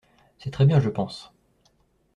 C’est 0.39 0.49
très 0.49 0.65
bien, 0.65 0.79
je 0.79 0.89
pense. 0.89 1.31